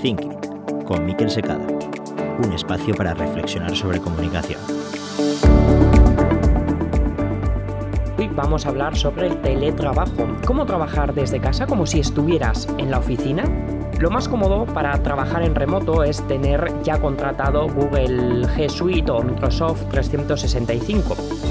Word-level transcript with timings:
Think 0.00 0.20
con 0.84 1.04
Miquel 1.04 1.30
Secada, 1.30 1.66
un 2.42 2.52
espacio 2.52 2.94
para 2.94 3.14
reflexionar 3.14 3.76
sobre 3.76 4.00
comunicación. 4.00 4.60
Hoy 8.18 8.28
vamos 8.34 8.64
a 8.64 8.68
hablar 8.70 8.96
sobre 8.96 9.26
el 9.26 9.40
teletrabajo, 9.42 10.26
cómo 10.46 10.66
trabajar 10.66 11.14
desde 11.14 11.40
casa 11.40 11.66
como 11.66 11.86
si 11.86 12.00
estuvieras 12.00 12.68
en 12.78 12.90
la 12.90 12.98
oficina. 12.98 13.44
Lo 13.98 14.10
más 14.10 14.28
cómodo 14.28 14.66
para 14.66 15.02
trabajar 15.02 15.42
en 15.42 15.54
remoto 15.54 16.04
es 16.04 16.26
tener 16.28 16.72
ya 16.82 17.00
contratado 17.00 17.68
Google 17.68 18.46
G 18.46 18.68
Suite 18.68 19.10
o 19.10 19.22
Microsoft 19.22 19.88
365 19.90 21.47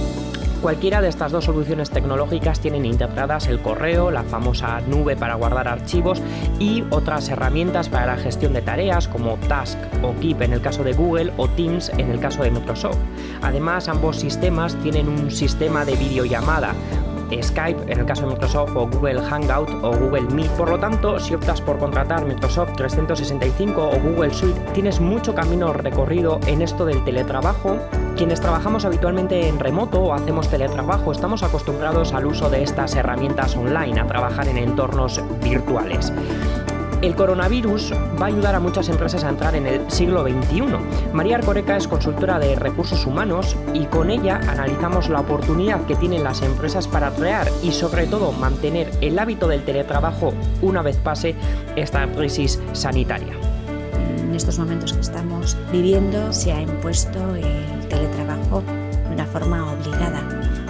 Cualquiera 0.61 1.01
de 1.01 1.07
estas 1.07 1.31
dos 1.31 1.45
soluciones 1.45 1.91
tecnológicas 1.91 2.59
tienen 2.59 2.83
integradas 2.85 3.47
el 3.47 3.61
correo, 3.61 4.09
la 4.09 4.23
famosa 4.23 4.81
nube 4.81 5.15
para 5.15 5.35
guardar 5.35 5.67
archivos 5.67 6.21
y 6.59 6.83
otras 6.89 7.29
herramientas 7.29 7.89
para 7.89 8.07
la 8.07 8.17
gestión 8.17 8.53
de 8.53 8.63
tareas 8.63 9.07
como 9.07 9.37
Task 9.47 9.77
o 10.01 10.15
Keep 10.19 10.41
en 10.41 10.53
el 10.53 10.61
caso 10.61 10.83
de 10.83 10.93
Google 10.93 11.31
o 11.37 11.47
Teams 11.47 11.89
en 11.97 12.09
el 12.09 12.19
caso 12.19 12.41
de 12.41 12.49
Microsoft. 12.49 12.97
Además, 13.43 13.87
ambos 13.87 14.17
sistemas 14.17 14.75
tienen 14.81 15.07
un 15.07 15.29
sistema 15.29 15.85
de 15.85 15.95
videollamada 15.95 16.73
Skype 17.41 17.91
en 17.91 17.99
el 17.99 18.05
caso 18.05 18.23
de 18.23 18.33
Microsoft 18.33 18.75
o 18.75 18.87
Google 18.87 19.21
Hangout 19.21 19.69
o 19.83 19.91
Google 19.91 20.27
Meet. 20.33 20.49
Por 20.51 20.69
lo 20.69 20.79
tanto, 20.79 21.19
si 21.19 21.33
optas 21.33 21.61
por 21.61 21.77
contratar 21.77 22.25
Microsoft 22.25 22.73
365 22.75 23.89
o 23.89 23.99
Google 23.99 24.33
Suite, 24.33 24.59
tienes 24.73 24.99
mucho 24.99 25.33
camino 25.35 25.73
recorrido 25.73 26.39
en 26.47 26.61
esto 26.61 26.85
del 26.85 27.03
teletrabajo. 27.03 27.77
Quienes 28.15 28.41
trabajamos 28.41 28.85
habitualmente 28.85 29.47
en 29.47 29.59
remoto 29.59 30.01
o 30.01 30.13
hacemos 30.13 30.49
teletrabajo 30.49 31.11
estamos 31.11 31.43
acostumbrados 31.43 32.13
al 32.13 32.25
uso 32.25 32.49
de 32.49 32.63
estas 32.63 32.95
herramientas 32.95 33.55
online, 33.55 33.99
a 33.99 34.07
trabajar 34.07 34.47
en 34.47 34.57
entornos 34.57 35.21
virtuales. 35.43 36.11
El 37.01 37.15
coronavirus 37.15 37.93
va 38.19 38.25
a 38.25 38.29
ayudar 38.29 38.55
a 38.55 38.59
muchas 38.59 38.89
empresas 38.89 39.23
a 39.23 39.29
entrar 39.29 39.55
en 39.55 39.67
el 39.67 39.91
siglo 39.91 40.23
XXI. 40.23 40.63
María 41.13 41.35
Arcoreca 41.35 41.77
es 41.77 41.87
consultora 41.87 42.39
de 42.39 42.55
recursos 42.55 43.05
humanos 43.05 43.55
y 43.71 43.85
con 43.85 44.09
ella 44.09 44.41
analizamos 44.47 45.07
la 45.07 45.19
oportunidad 45.19 45.85
que 45.85 45.95
tienen 45.95 46.23
las 46.23 46.41
empresas 46.41 46.87
para 46.87 47.11
crear 47.11 47.51
y 47.61 47.71
sobre 47.71 48.07
todo 48.07 48.31
mantener 48.31 48.91
el 49.01 49.19
hábito 49.19 49.47
del 49.47 49.63
teletrabajo 49.63 50.33
una 50.63 50.81
vez 50.81 50.97
pase 50.97 51.35
esta 51.75 52.07
crisis 52.13 52.59
sanitaria. 52.73 53.33
En 54.17 54.33
estos 54.33 54.57
momentos 54.57 54.91
que 54.93 55.01
estamos 55.01 55.55
viviendo 55.71 56.33
se 56.33 56.51
ha 56.51 56.61
impuesto 56.61 57.19
el 57.35 57.87
teletrabajo 57.89 58.63
de 59.07 59.13
una 59.13 59.25
forma 59.27 59.71
obligada. 59.71 60.23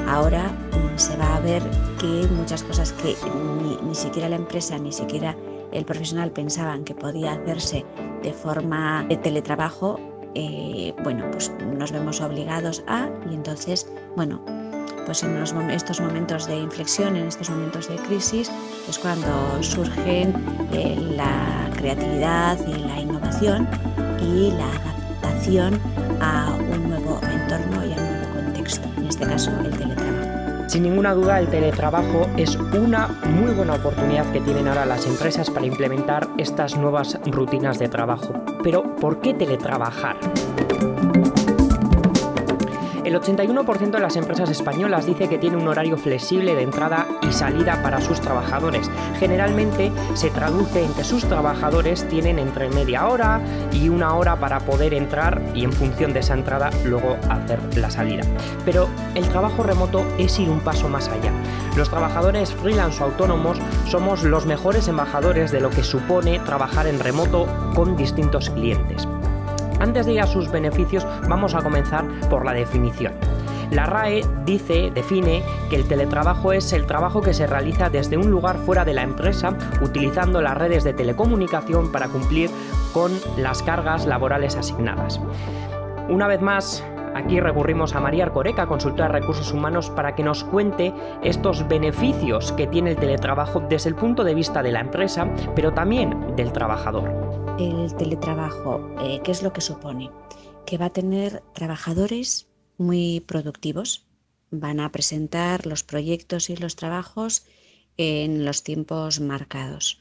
Ahora 0.09 0.49
mm, 0.49 0.97
se 0.97 1.15
va 1.15 1.37
a 1.37 1.39
ver 1.39 1.63
que 1.99 2.27
muchas 2.33 2.63
cosas 2.63 2.91
que 2.91 3.15
ni, 3.63 3.77
ni 3.87 3.95
siquiera 3.95 4.27
la 4.27 4.35
empresa 4.35 4.77
ni 4.77 4.91
siquiera 4.91 5.33
el 5.71 5.85
profesional 5.85 6.31
pensaban 6.31 6.83
que 6.83 6.95
podía 6.95 7.33
hacerse 7.33 7.85
de 8.21 8.33
forma 8.33 9.05
de 9.09 9.17
teletrabajo, 9.17 9.99
eh, 10.35 10.93
bueno, 11.03 11.25
pues 11.31 11.51
nos 11.77 11.91
vemos 11.91 12.21
obligados 12.21 12.83
a, 12.87 13.09
y 13.29 13.33
entonces, 13.33 13.91
bueno, 14.15 14.41
pues 15.07 15.23
en 15.23 15.37
estos 15.71 16.01
momentos 16.01 16.47
de 16.47 16.57
inflexión, 16.57 17.15
en 17.15 17.27
estos 17.27 17.49
momentos 17.49 17.87
de 17.87 17.95
crisis, 17.95 18.51
es 18.89 18.99
cuando 18.99 19.63
surgen 19.63 20.33
eh, 20.73 20.97
la 21.15 21.69
creatividad 21.77 22.59
y 22.67 22.73
la 22.73 22.99
innovación 22.99 23.69
y 24.21 24.51
la 24.51 24.67
adaptación 24.67 25.79
a 26.19 26.53
un 26.73 26.89
nuevo 26.89 27.21
entorno 27.23 27.85
y 27.85 27.93
a 27.93 27.95
un 27.95 28.11
nuevo 28.11 28.33
contexto, 28.35 28.89
en 28.97 29.07
este 29.07 29.25
caso 29.25 29.51
el 29.63 29.77
teletrabajo. 29.77 30.06
Sin 30.67 30.83
ninguna 30.83 31.13
duda, 31.13 31.39
el 31.39 31.47
teletrabajo 31.47 32.27
es 32.35 32.57
una 32.57 33.07
muy 33.07 33.53
buena 33.53 33.75
oportunidad 33.75 34.29
que 34.33 34.41
tienen 34.41 34.67
ahora 34.67 34.85
las 34.85 35.07
empresas 35.07 35.49
para 35.49 35.65
implementar 35.65 36.27
estas 36.37 36.77
nuevas 36.77 37.17
rutinas 37.25 37.79
de 37.79 37.87
trabajo. 37.87 38.33
Pero, 38.63 38.95
¿por 38.97 39.21
qué 39.21 39.33
teletrabajar? 39.33 40.17
El 43.07 43.15
81% 43.15 43.91
de 43.91 43.99
las 44.01 44.17
empresas 44.17 44.49
españolas 44.49 45.05
dice 45.05 45.29
que 45.29 45.37
tiene 45.37 45.55
un 45.55 45.69
horario 45.69 45.95
flexible 45.95 46.55
de 46.55 46.63
entrada 46.63 47.07
y 47.21 47.31
salida 47.31 47.81
para 47.81 48.01
sus 48.01 48.19
trabajadores. 48.19 48.91
Generalmente 49.17 49.93
se 50.13 50.29
traduce 50.29 50.83
en 50.83 50.93
que 50.93 51.05
sus 51.05 51.23
trabajadores 51.23 52.05
tienen 52.09 52.37
entre 52.37 52.69
media 52.69 53.07
hora 53.07 53.39
y 53.71 53.87
una 53.87 54.13
hora 54.15 54.35
para 54.35 54.59
poder 54.59 54.93
entrar 54.93 55.41
y 55.55 55.63
en 55.63 55.71
función 55.71 56.11
de 56.11 56.19
esa 56.19 56.33
entrada 56.33 56.69
luego 56.83 57.15
hacer 57.29 57.61
la 57.77 57.89
salida. 57.89 58.23
Pero 58.65 58.89
el 59.15 59.29
trabajo 59.29 59.63
remoto 59.63 60.05
es 60.17 60.37
ir 60.37 60.49
un 60.49 60.59
paso 60.59 60.89
más 60.89 61.07
allá. 61.07 61.31
Los 61.77 61.89
trabajadores 61.89 62.51
freelance 62.55 63.01
o 63.01 63.05
autónomos 63.05 63.57
somos 63.85 64.23
los 64.23 64.45
mejores 64.45 64.89
embajadores 64.89 65.53
de 65.53 65.61
lo 65.61 65.69
que 65.69 65.85
supone 65.85 66.39
trabajar 66.39 66.87
en 66.87 66.99
remoto 66.99 67.47
con 67.73 67.95
distintos 67.95 68.49
clientes. 68.49 69.07
Antes 69.79 70.05
de 70.05 70.13
ir 70.13 70.21
a 70.21 70.27
sus 70.27 70.51
beneficios, 70.51 71.05
vamos 71.27 71.53
a 71.55 71.61
comenzar 71.61 72.05
por 72.29 72.45
la 72.45 72.53
definición. 72.53 73.13
La 73.71 73.85
RAE 73.85 74.23
dice, 74.45 74.91
define 74.93 75.43
que 75.69 75.75
el 75.75 75.87
teletrabajo 75.87 76.53
es 76.53 76.71
el 76.71 76.85
trabajo 76.85 77.21
que 77.21 77.33
se 77.33 77.47
realiza 77.47 77.89
desde 77.89 78.17
un 78.17 78.31
lugar 78.31 78.57
fuera 78.59 78.85
de 78.85 78.93
la 78.93 79.03
empresa 79.03 79.53
utilizando 79.81 80.41
las 80.41 80.57
redes 80.57 80.83
de 80.85 80.93
telecomunicación 80.93 81.91
para 81.91 82.07
cumplir 82.07 82.49
con 82.93 83.11
las 83.37 83.61
cargas 83.63 84.05
laborales 84.05 84.55
asignadas. 84.55 85.19
Una 86.09 86.27
vez 86.27 86.41
más, 86.41 86.83
Aquí 87.15 87.39
recurrimos 87.39 87.95
a 87.95 87.99
María 87.99 88.25
Arcoreca, 88.25 88.67
consultora 88.67 89.07
de 89.07 89.19
recursos 89.21 89.51
humanos, 89.51 89.89
para 89.89 90.13
que 90.13 90.21
nos 90.21 90.43
cuente 90.43 90.93
estos 91.23 91.67
beneficios 91.67 92.51
que 92.51 92.67
tiene 92.67 92.91
el 92.91 92.97
teletrabajo 92.97 93.59
desde 93.59 93.89
el 93.89 93.95
punto 93.95 94.23
de 94.23 94.35
vista 94.35 94.61
de 94.61 94.71
la 94.71 94.81
empresa, 94.81 95.27
pero 95.55 95.73
también 95.73 96.35
del 96.35 96.51
trabajador. 96.51 97.46
El 97.59 97.95
teletrabajo, 97.95 98.87
eh, 99.01 99.19
¿qué 99.23 99.31
es 99.31 99.41
lo 99.41 99.51
que 99.51 99.61
supone? 99.61 100.11
Que 100.67 100.77
va 100.77 100.85
a 100.85 100.93
tener 100.93 101.41
trabajadores 101.55 102.47
muy 102.77 103.19
productivos, 103.21 104.05
van 104.51 104.79
a 104.79 104.91
presentar 104.91 105.65
los 105.65 105.81
proyectos 105.81 106.51
y 106.51 106.55
los 106.55 106.75
trabajos 106.75 107.45
en 107.97 108.45
los 108.45 108.61
tiempos 108.61 109.19
marcados. 109.19 109.99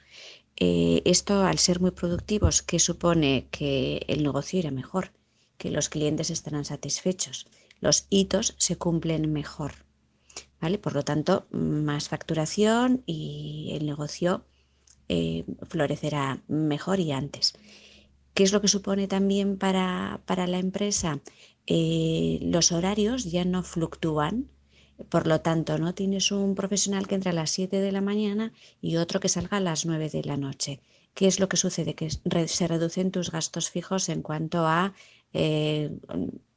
Eh, 0.57 1.01
esto, 1.07 1.45
al 1.45 1.59
ser 1.59 1.81
muy 1.81 1.93
productivos, 1.93 2.61
¿qué 2.61 2.79
supone? 2.79 3.49
Que 3.51 4.05
el 4.07 4.23
negocio 4.23 4.59
irá 4.59 4.71
mejor, 4.71 5.13
que 5.57 5.71
los 5.71 5.89
clientes 5.89 6.29
estarán 6.29 6.67
satisfechos, 6.67 7.47
los 7.81 8.07
hitos 8.11 8.55
se 8.59 8.77
cumplen 8.77 9.33
mejor. 9.33 9.87
¿vale? 10.61 10.79
Por 10.79 10.95
lo 10.95 11.05
tanto, 11.05 11.47
más 11.51 12.11
facturación 12.11 13.03
y 13.07 13.71
el 13.73 13.87
negocio 13.87 14.45
eh, 15.09 15.45
florecerá 15.69 16.43
mejor 16.49 17.01
y 17.01 17.13
antes. 17.13 17.55
¿Qué 18.35 18.43
es 18.43 18.53
lo 18.53 18.61
que 18.61 18.69
supone 18.69 19.09
también 19.09 19.57
para, 19.57 20.21
la 20.27 20.59
empresa? 20.59 21.21
Eh, 21.67 22.39
los 22.43 22.73
horarios 22.73 23.25
ya 23.25 23.45
no 23.45 23.63
fluctúan, 23.63 24.51
por 25.09 25.27
lo 25.27 25.41
tanto, 25.41 25.79
no 25.79 25.95
tienes 25.95 26.33
un 26.33 26.55
profesional 26.55 27.07
que 27.07 27.15
entre 27.15 27.31
a 27.31 27.35
las 27.35 27.51
7 27.51 27.81
de 27.81 27.93
la 27.93 28.01
mañana 28.01 28.53
y 28.81 28.97
otro 28.97 29.21
que 29.21 29.29
salga 29.29 29.59
a 29.59 29.61
las 29.61 29.85
9 29.85 30.09
de 30.09 30.25
la 30.25 30.37
noche. 30.37 30.81
¿Qué 31.15 31.27
es 31.27 31.41
lo 31.41 31.49
que 31.49 31.57
sucede? 31.57 31.95
Que 31.95 32.11
se 32.11 32.67
reducen 32.67 33.11
tus 33.11 33.31
gastos 33.31 33.71
fijos 33.71 34.09
en 34.09 34.23
cuanto 34.23 34.67
a 34.67 34.95
eh, 35.33 35.91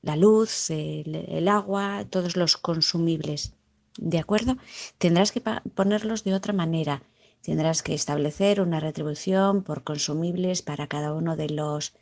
la 0.01 0.15
luz, 0.15 0.69
el, 0.69 1.47
agua, 1.47 2.05
todos 2.09 2.35
los 2.35 2.57
consumibles. 2.57 3.53
¿De 3.97 4.19
acuerdo? 4.19 4.57
Tendrás 4.97 5.31
que 5.31 5.41
ponerlos 5.41 6.23
de 6.23 6.33
otra 6.33 6.53
manera. 6.53 7.03
Tendrás 7.41 7.83
que 7.83 7.93
establecer 7.93 8.61
una 8.61 8.79
retribución 8.79 9.63
por 9.63 9.83
consumibles 9.83 10.61
para 10.61 10.87
cada 10.87 11.13
uno 11.13 11.35
de 11.35 11.49
los, 11.49 11.93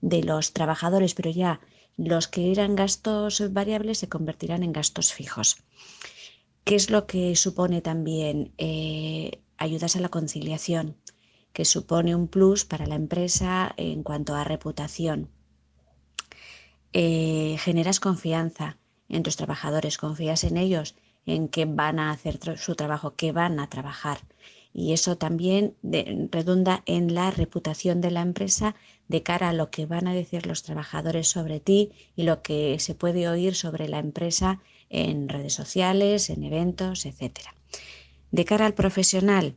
de 0.00 0.22
los 0.22 0.52
trabajadores, 0.52 1.14
pero 1.14 1.30
ya 1.30 1.60
los 1.96 2.28
que 2.28 2.52
eran 2.52 2.76
gastos 2.76 3.52
variables 3.52 3.98
se 3.98 4.08
convertirán 4.08 4.62
en 4.62 4.72
gastos 4.72 5.12
fijos. 5.12 5.56
¿Qué 6.64 6.76
es 6.76 6.90
lo 6.90 7.06
que 7.06 7.36
supone 7.36 7.82
también? 7.82 8.52
Eh, 8.58 9.42
ayudas 9.58 9.96
a 9.96 10.00
la 10.00 10.08
conciliación, 10.08 10.96
que 11.52 11.64
supone 11.64 12.14
un 12.14 12.28
plus 12.28 12.64
para 12.64 12.86
la 12.86 12.94
empresa 12.94 13.74
en 13.76 14.02
cuanto 14.02 14.34
a 14.34 14.44
reputación. 14.44 15.30
Eh, 16.92 17.56
generas 17.58 18.00
confianza 18.00 18.78
en 19.08 19.22
tus 19.22 19.36
trabajadores, 19.36 19.98
confías 19.98 20.44
en 20.44 20.56
ellos, 20.56 20.94
en 21.26 21.48
que 21.48 21.64
van 21.64 21.98
a 21.98 22.10
hacer 22.10 22.38
su 22.58 22.74
trabajo, 22.74 23.14
que 23.14 23.32
van 23.32 23.60
a 23.60 23.68
trabajar. 23.68 24.18
Y 24.74 24.92
eso 24.92 25.16
también 25.16 25.76
redunda 25.82 26.82
en 26.84 27.14
la 27.14 27.30
reputación 27.30 28.00
de 28.00 28.10
la 28.10 28.20
empresa 28.20 28.74
de 29.08 29.22
cara 29.22 29.50
a 29.50 29.52
lo 29.52 29.70
que 29.70 29.86
van 29.86 30.08
a 30.08 30.14
decir 30.14 30.46
los 30.46 30.64
trabajadores 30.64 31.28
sobre 31.28 31.60
ti 31.60 31.92
y 32.16 32.24
lo 32.24 32.42
que 32.42 32.78
se 32.80 32.94
puede 32.94 33.28
oír 33.28 33.54
sobre 33.54 33.88
la 33.88 34.00
empresa 34.00 34.60
en 34.90 35.28
redes 35.28 35.54
sociales, 35.54 36.28
en 36.28 36.42
eventos, 36.42 37.06
etc. 37.06 37.38
De 38.32 38.44
cara 38.44 38.66
al 38.66 38.74
profesional, 38.74 39.56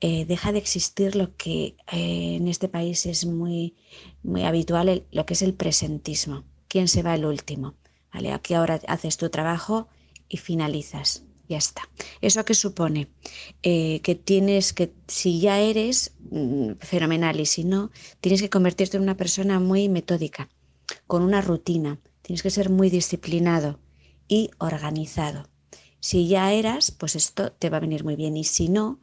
eh, 0.00 0.24
deja 0.24 0.52
de 0.52 0.58
existir 0.58 1.16
lo 1.16 1.36
que 1.36 1.76
eh, 1.92 2.36
en 2.36 2.48
este 2.48 2.68
país 2.68 3.04
es 3.06 3.26
muy, 3.26 3.74
muy 4.22 4.44
habitual, 4.44 5.04
lo 5.10 5.26
que 5.26 5.34
es 5.34 5.42
el 5.42 5.54
presentismo 5.54 6.44
quién 6.72 6.88
se 6.88 7.02
va 7.02 7.14
el 7.14 7.26
último. 7.26 7.74
¿Vale? 8.14 8.32
Aquí 8.32 8.54
ahora 8.54 8.80
haces 8.88 9.18
tu 9.18 9.28
trabajo 9.28 9.88
y 10.26 10.38
finalizas. 10.38 11.24
Ya 11.48 11.58
está. 11.58 11.82
¿Eso 12.20 12.44
qué 12.44 12.54
supone? 12.54 13.08
Eh, 13.62 14.00
que 14.02 14.14
tienes 14.14 14.72
que, 14.72 14.92
si 15.08 15.40
ya 15.40 15.60
eres 15.60 16.12
mm, 16.30 16.72
fenomenal 16.80 17.40
y 17.40 17.46
si 17.46 17.64
no, 17.64 17.90
tienes 18.20 18.40
que 18.40 18.50
convertirte 18.50 18.96
en 18.96 19.02
una 19.02 19.16
persona 19.16 19.60
muy 19.60 19.88
metódica, 19.88 20.48
con 21.06 21.22
una 21.22 21.40
rutina. 21.40 21.98
Tienes 22.22 22.42
que 22.42 22.50
ser 22.50 22.70
muy 22.70 22.88
disciplinado 22.90 23.80
y 24.28 24.50
organizado. 24.58 25.48
Si 26.00 26.28
ya 26.28 26.52
eras, 26.52 26.90
pues 26.90 27.16
esto 27.16 27.52
te 27.52 27.70
va 27.70 27.76
a 27.76 27.80
venir 27.80 28.04
muy 28.04 28.16
bien 28.16 28.36
y 28.36 28.44
si 28.44 28.68
no, 28.68 29.00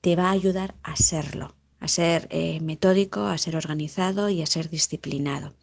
te 0.00 0.16
va 0.16 0.28
a 0.28 0.32
ayudar 0.32 0.74
a 0.82 0.96
serlo, 0.96 1.54
a 1.80 1.88
ser 1.88 2.28
eh, 2.30 2.60
metódico, 2.60 3.22
a 3.26 3.38
ser 3.38 3.56
organizado 3.56 4.28
y 4.28 4.42
a 4.42 4.46
ser 4.46 4.68
disciplinado. 4.70 5.54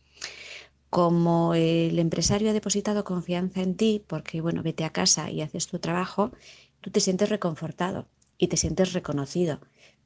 Como 0.96 1.54
el 1.56 2.00
empresario 2.00 2.50
ha 2.50 2.54
depositado 2.54 3.04
confianza 3.04 3.62
en 3.62 3.76
ti, 3.76 4.02
porque 4.08 4.40
bueno, 4.40 4.64
vete 4.64 4.86
a 4.86 4.92
casa 4.92 5.30
y 5.30 5.42
haces 5.42 5.68
tu 5.68 5.78
trabajo, 5.80 6.32
tú 6.80 6.90
te 6.90 7.02
sientes 7.02 7.28
reconfortado 7.28 8.08
y 8.38 8.48
te 8.48 8.56
sientes 8.56 8.94
reconocido. 8.94 9.60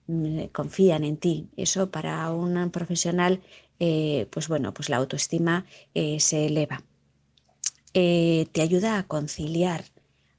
Mm, 0.08 0.46
confían 0.46 1.04
en 1.04 1.18
ti. 1.18 1.48
Eso 1.58 1.92
para 1.92 2.32
un 2.32 2.72
profesional, 2.72 3.44
eh, 3.80 4.28
pues 4.32 4.48
bueno, 4.48 4.74
pues 4.74 4.90
la 4.90 4.98
autoestima 4.98 5.68
eh, 5.94 6.20
se 6.20 6.48
eleva. 6.48 6.84
te 7.94 8.62
ayuda 8.68 8.98
a 8.98 9.04
conciliar 9.08 9.84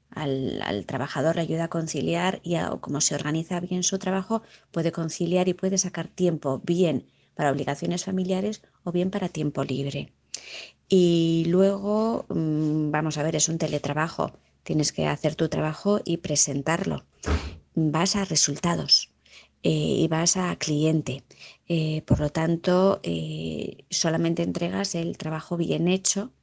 al, 0.09 0.83
trabajador 0.85 1.37
le 1.37 1.43
ayuda 1.43 1.65
a 1.65 1.69
conciliar 1.69 2.41
y 2.43 2.57
como 2.81 2.99
se 2.99 3.15
organiza 3.15 3.61
bien 3.61 3.83
su 3.83 3.99
trabajo, 3.99 4.43
puede 4.71 4.91
conciliar 4.91 5.47
y 5.47 5.53
puede 5.53 5.77
sacar 5.77 6.09
tiempo 6.09 6.59
bien 6.65 7.07
para 7.35 7.51
obligaciones 7.53 8.03
familiares 8.03 8.61
o 8.83 8.91
bien 8.91 9.11
para 9.11 9.29
tiempo 9.29 9.63
libre. 9.63 10.11
Y 10.89 11.45
luego, 11.47 12.25
mm, 12.29 12.91
vamos 12.91 13.17
a 13.17 13.23
ver, 13.23 13.35
es 13.37 13.49
un 13.49 13.57
teletrabajo. 13.57 14.33
Tienes 14.63 14.91
que 14.91 15.07
hacer 15.07 15.35
tu 15.35 15.49
trabajo 15.49 16.01
y 16.05 16.17
presentarlo. 16.17 17.05
Vas 17.75 18.15
a 18.17 18.25
resultados 18.25 19.11
eh, 19.63 19.69
y 20.03 20.07
vas 20.07 20.37
a 20.37 20.55
cliente. 20.57 21.23
Eh, 21.67 22.01
por 22.03 22.19
lo 22.19 22.29
tanto, 22.29 22.99
eh, 23.03 23.85
solamente 23.89 24.43
entregas 24.43 24.95
el 24.95 25.17
trabajo 25.17 25.57
bien 25.57 25.87
hecho 25.87 26.33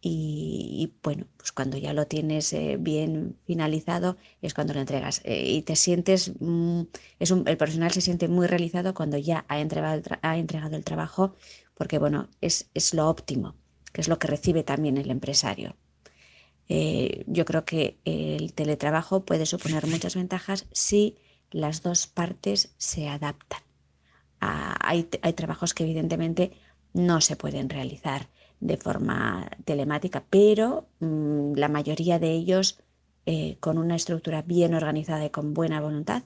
y, 0.00 0.94
bueno, 1.02 1.26
pues 1.36 1.52
cuando 1.52 1.78
ya 1.78 1.92
lo 1.92 2.06
tienes 2.06 2.54
bien 2.80 3.38
finalizado 3.46 4.16
es 4.40 4.54
cuando 4.54 4.74
lo 4.74 4.80
entregas 4.80 5.22
y 5.24 5.62
te 5.62 5.76
sientes, 5.76 6.32
mm, 6.40 6.82
es 7.20 7.30
el 7.30 7.56
personal 7.56 7.92
se 7.92 8.00
siente 8.00 8.28
muy 8.28 8.46
realizado 8.48 8.94
cuando 8.94 9.18
ya 9.18 9.44
ha 9.48 9.60
entregado 9.60 10.02
ha 10.22 10.38
entregado 10.38 10.76
el 10.76 10.84
trabajo 10.84 11.36
porque 11.74 11.98
bueno, 11.98 12.28
es, 12.40 12.70
es, 12.74 12.94
lo 12.94 13.08
óptimo, 13.08 13.54
que 13.92 14.00
es 14.00 14.08
lo 14.08 14.18
que 14.18 14.28
recibe 14.28 14.62
también 14.62 14.98
el 14.98 15.10
empresario. 15.10 15.76
Eh, 16.68 17.24
yo 17.26 17.44
creo 17.44 17.64
que 17.64 17.98
el 18.04 18.52
teletrabajo 18.54 19.24
puede 19.24 19.46
suponer 19.46 19.86
muchas 19.86 20.14
ventajas 20.14 20.66
si 20.72 21.18
las 21.50 21.82
dos 21.82 22.06
partes 22.06 22.74
se 22.78 23.08
adaptan. 23.08 23.62
Ah, 24.40 24.76
hay, 24.80 25.08
hay 25.22 25.32
trabajos 25.34 25.74
que 25.74 25.84
evidentemente 25.84 26.52
no 26.94 27.20
se 27.20 27.36
pueden 27.36 27.68
realizar 27.68 28.28
de 28.60 28.76
forma 28.76 29.50
telemática, 29.64 30.24
pero 30.30 30.88
mm, 31.00 31.54
la 31.54 31.68
mayoría 31.68 32.18
de 32.18 32.32
ellos 32.32 32.78
eh, 33.26 33.56
con 33.60 33.78
una 33.78 33.96
estructura 33.96 34.42
bien 34.42 34.74
organizada 34.74 35.24
y 35.24 35.30
con 35.30 35.54
buena 35.54 35.80
voluntad 35.80 36.24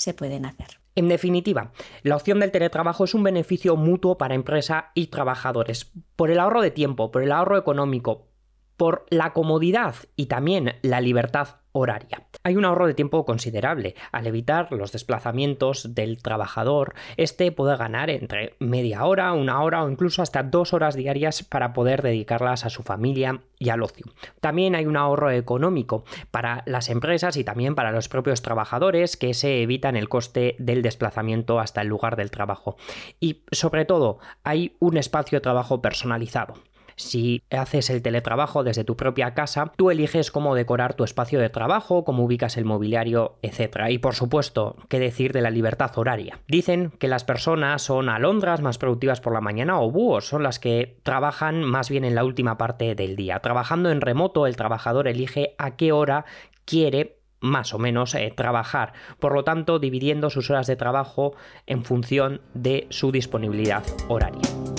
se 0.00 0.14
pueden 0.14 0.46
hacer. 0.46 0.80
En 0.94 1.08
definitiva, 1.08 1.72
la 2.02 2.16
opción 2.16 2.40
del 2.40 2.50
teletrabajo 2.50 3.04
es 3.04 3.14
un 3.14 3.22
beneficio 3.22 3.76
mutuo 3.76 4.16
para 4.18 4.34
empresa 4.34 4.90
y 4.94 5.08
trabajadores, 5.08 5.92
por 6.16 6.30
el 6.30 6.40
ahorro 6.40 6.62
de 6.62 6.70
tiempo, 6.70 7.10
por 7.10 7.22
el 7.22 7.32
ahorro 7.32 7.58
económico, 7.58 8.28
por 8.76 9.04
la 9.10 9.32
comodidad 9.34 9.94
y 10.16 10.26
también 10.26 10.76
la 10.82 11.00
libertad 11.00 11.59
horaria. 11.72 12.22
Hay 12.42 12.56
un 12.56 12.64
ahorro 12.64 12.86
de 12.86 12.94
tiempo 12.94 13.24
considerable. 13.24 13.94
Al 14.12 14.26
evitar 14.26 14.72
los 14.72 14.92
desplazamientos 14.92 15.94
del 15.94 16.22
trabajador, 16.22 16.94
este 17.16 17.52
puede 17.52 17.76
ganar 17.76 18.10
entre 18.10 18.54
media 18.58 19.04
hora, 19.04 19.32
una 19.32 19.62
hora 19.62 19.84
o 19.84 19.90
incluso 19.90 20.22
hasta 20.22 20.42
dos 20.42 20.72
horas 20.72 20.94
diarias 20.94 21.42
para 21.42 21.72
poder 21.72 22.02
dedicarlas 22.02 22.64
a 22.64 22.70
su 22.70 22.82
familia 22.82 23.42
y 23.58 23.68
al 23.68 23.82
ocio. 23.82 24.06
También 24.40 24.74
hay 24.74 24.86
un 24.86 24.96
ahorro 24.96 25.30
económico 25.30 26.04
para 26.30 26.62
las 26.66 26.88
empresas 26.88 27.36
y 27.36 27.44
también 27.44 27.74
para 27.74 27.92
los 27.92 28.08
propios 28.08 28.42
trabajadores 28.42 29.16
que 29.16 29.34
se 29.34 29.62
evitan 29.62 29.96
el 29.96 30.08
coste 30.08 30.56
del 30.58 30.82
desplazamiento 30.82 31.60
hasta 31.60 31.82
el 31.82 31.88
lugar 31.88 32.16
del 32.16 32.30
trabajo. 32.30 32.76
Y 33.20 33.42
sobre 33.52 33.84
todo, 33.84 34.18
hay 34.44 34.76
un 34.78 34.96
espacio 34.96 35.36
de 35.36 35.42
trabajo 35.42 35.82
personalizado. 35.82 36.54
Si 37.00 37.42
haces 37.50 37.88
el 37.88 38.02
teletrabajo 38.02 38.62
desde 38.62 38.84
tu 38.84 38.94
propia 38.94 39.32
casa, 39.32 39.72
tú 39.74 39.90
eliges 39.90 40.30
cómo 40.30 40.54
decorar 40.54 40.94
tu 40.94 41.02
espacio 41.02 41.40
de 41.40 41.48
trabajo, 41.48 42.04
cómo 42.04 42.24
ubicas 42.24 42.58
el 42.58 42.66
mobiliario, 42.66 43.38
etc. 43.40 43.88
Y 43.88 43.98
por 43.98 44.14
supuesto, 44.14 44.76
qué 44.88 44.98
decir 44.98 45.32
de 45.32 45.40
la 45.40 45.50
libertad 45.50 45.96
horaria. 45.96 46.40
Dicen 46.46 46.92
que 46.98 47.08
las 47.08 47.24
personas 47.24 47.80
son 47.82 48.10
alondras 48.10 48.60
más 48.60 48.76
productivas 48.76 49.22
por 49.22 49.32
la 49.32 49.40
mañana 49.40 49.80
o 49.80 49.90
búhos, 49.90 50.28
son 50.28 50.42
las 50.42 50.58
que 50.58 50.98
trabajan 51.02 51.64
más 51.64 51.88
bien 51.88 52.04
en 52.04 52.14
la 52.14 52.22
última 52.24 52.58
parte 52.58 52.94
del 52.94 53.16
día. 53.16 53.40
Trabajando 53.40 53.90
en 53.90 54.02
remoto, 54.02 54.46
el 54.46 54.56
trabajador 54.56 55.08
elige 55.08 55.54
a 55.56 55.76
qué 55.76 55.92
hora 55.92 56.26
quiere 56.66 57.16
más 57.40 57.72
o 57.72 57.78
menos 57.78 58.14
eh, 58.14 58.30
trabajar, 58.36 58.92
por 59.18 59.32
lo 59.32 59.42
tanto 59.42 59.78
dividiendo 59.78 60.28
sus 60.28 60.50
horas 60.50 60.66
de 60.66 60.76
trabajo 60.76 61.32
en 61.66 61.82
función 61.82 62.42
de 62.52 62.86
su 62.90 63.10
disponibilidad 63.10 63.82
horaria. 64.08 64.69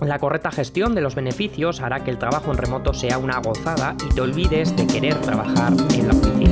La 0.00 0.18
correcta 0.18 0.50
gestión 0.50 0.94
de 0.94 1.02
los 1.02 1.14
beneficios 1.14 1.80
hará 1.80 2.02
que 2.02 2.10
el 2.10 2.18
trabajo 2.18 2.50
en 2.50 2.56
remoto 2.56 2.94
sea 2.94 3.18
una 3.18 3.38
gozada 3.38 3.94
y 4.08 4.14
te 4.14 4.20
olvides 4.22 4.74
de 4.74 4.86
querer 4.86 5.14
trabajar 5.20 5.72
en 5.94 6.08
la 6.08 6.14
oficina. 6.14 6.49